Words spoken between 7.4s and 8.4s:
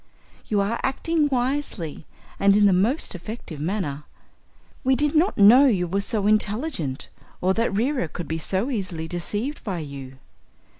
that Reera could be